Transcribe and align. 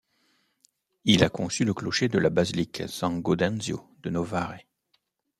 Il 1.05 1.23
a 1.23 1.29
conçu 1.29 1.63
le 1.63 1.75
clocher 1.75 2.07
de 2.07 2.17
la 2.17 2.31
Basilique 2.31 2.81
San 2.89 3.21
Gaudenzio 3.21 3.87
de 4.01 4.09
Novare. 4.09 4.65